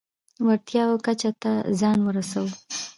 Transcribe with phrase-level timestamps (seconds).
[0.47, 2.49] وړتیاوو کچه ته ځان ورسوو.